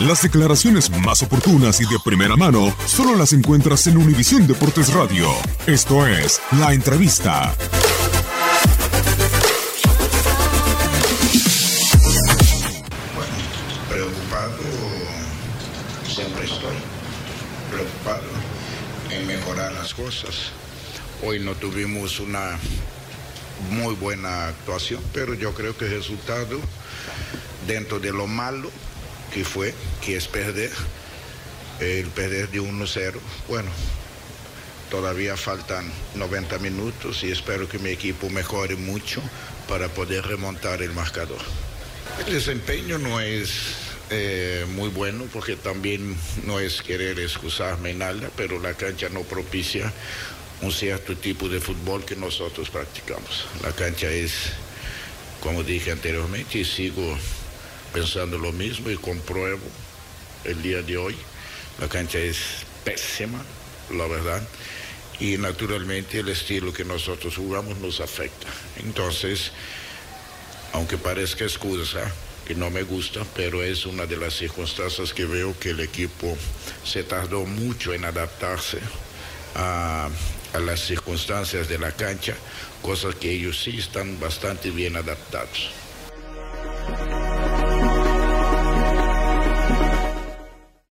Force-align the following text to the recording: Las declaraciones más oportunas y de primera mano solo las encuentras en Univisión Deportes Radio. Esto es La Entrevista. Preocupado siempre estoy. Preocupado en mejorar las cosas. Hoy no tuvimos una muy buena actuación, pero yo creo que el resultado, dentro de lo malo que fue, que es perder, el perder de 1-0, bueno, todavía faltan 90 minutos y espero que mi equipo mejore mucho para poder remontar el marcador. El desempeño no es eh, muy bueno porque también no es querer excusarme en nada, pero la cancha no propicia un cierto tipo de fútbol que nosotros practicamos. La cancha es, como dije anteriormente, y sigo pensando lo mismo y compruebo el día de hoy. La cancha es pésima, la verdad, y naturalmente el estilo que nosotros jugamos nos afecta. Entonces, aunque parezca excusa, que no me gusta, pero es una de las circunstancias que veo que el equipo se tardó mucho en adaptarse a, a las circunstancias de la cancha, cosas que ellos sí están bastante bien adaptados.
Las 0.00 0.22
declaraciones 0.22 0.88
más 0.88 1.22
oportunas 1.22 1.78
y 1.82 1.84
de 1.84 1.98
primera 2.02 2.34
mano 2.34 2.74
solo 2.86 3.14
las 3.16 3.34
encuentras 3.34 3.86
en 3.86 3.98
Univisión 3.98 4.46
Deportes 4.46 4.94
Radio. 4.94 5.28
Esto 5.66 6.06
es 6.06 6.40
La 6.58 6.72
Entrevista. 6.72 7.54
Preocupado 13.90 14.56
siempre 16.08 16.44
estoy. 16.46 16.76
Preocupado 17.70 18.22
en 19.10 19.26
mejorar 19.26 19.70
las 19.74 19.92
cosas. 19.92 20.52
Hoy 21.22 21.40
no 21.40 21.52
tuvimos 21.56 22.20
una 22.20 22.58
muy 23.70 23.94
buena 23.96 24.46
actuación, 24.46 25.02
pero 25.12 25.34
yo 25.34 25.52
creo 25.52 25.76
que 25.76 25.84
el 25.84 25.90
resultado, 25.90 26.58
dentro 27.66 28.00
de 28.00 28.12
lo 28.12 28.26
malo 28.26 28.70
que 29.32 29.44
fue, 29.44 29.74
que 30.04 30.16
es 30.16 30.26
perder, 30.26 30.70
el 31.80 32.06
perder 32.08 32.48
de 32.50 32.60
1-0, 32.60 33.14
bueno, 33.48 33.70
todavía 34.90 35.36
faltan 35.36 35.90
90 36.16 36.58
minutos 36.58 37.22
y 37.22 37.30
espero 37.30 37.68
que 37.68 37.78
mi 37.78 37.90
equipo 37.90 38.28
mejore 38.28 38.76
mucho 38.76 39.22
para 39.68 39.88
poder 39.88 40.26
remontar 40.26 40.82
el 40.82 40.92
marcador. 40.92 41.40
El 42.26 42.34
desempeño 42.34 42.98
no 42.98 43.20
es 43.20 43.76
eh, 44.10 44.66
muy 44.70 44.88
bueno 44.88 45.26
porque 45.32 45.56
también 45.56 46.16
no 46.44 46.58
es 46.58 46.82
querer 46.82 47.18
excusarme 47.20 47.90
en 47.90 47.98
nada, 47.98 48.30
pero 48.36 48.58
la 48.58 48.74
cancha 48.74 49.08
no 49.08 49.22
propicia 49.22 49.92
un 50.62 50.72
cierto 50.72 51.16
tipo 51.16 51.48
de 51.48 51.60
fútbol 51.60 52.04
que 52.04 52.16
nosotros 52.16 52.68
practicamos. 52.68 53.46
La 53.62 53.72
cancha 53.72 54.10
es, 54.10 54.32
como 55.40 55.62
dije 55.62 55.92
anteriormente, 55.92 56.58
y 56.58 56.64
sigo 56.64 57.16
pensando 57.92 58.38
lo 58.38 58.52
mismo 58.52 58.90
y 58.90 58.96
compruebo 58.96 59.62
el 60.44 60.62
día 60.62 60.82
de 60.82 60.96
hoy. 60.96 61.16
La 61.80 61.88
cancha 61.88 62.18
es 62.18 62.38
pésima, 62.84 63.42
la 63.90 64.06
verdad, 64.06 64.42
y 65.18 65.36
naturalmente 65.38 66.20
el 66.20 66.28
estilo 66.28 66.72
que 66.72 66.84
nosotros 66.84 67.36
jugamos 67.36 67.78
nos 67.78 68.00
afecta. 68.00 68.46
Entonces, 68.78 69.52
aunque 70.72 70.96
parezca 70.96 71.44
excusa, 71.44 72.10
que 72.46 72.54
no 72.54 72.70
me 72.70 72.82
gusta, 72.82 73.20
pero 73.36 73.62
es 73.62 73.86
una 73.86 74.06
de 74.06 74.16
las 74.16 74.34
circunstancias 74.34 75.14
que 75.14 75.24
veo 75.24 75.56
que 75.58 75.70
el 75.70 75.80
equipo 75.80 76.36
se 76.84 77.04
tardó 77.04 77.44
mucho 77.44 77.94
en 77.94 78.04
adaptarse 78.04 78.78
a, 79.54 80.08
a 80.52 80.58
las 80.58 80.80
circunstancias 80.80 81.68
de 81.68 81.78
la 81.78 81.92
cancha, 81.92 82.34
cosas 82.82 83.14
que 83.14 83.30
ellos 83.30 83.60
sí 83.62 83.78
están 83.78 84.18
bastante 84.18 84.70
bien 84.70 84.96
adaptados. 84.96 85.70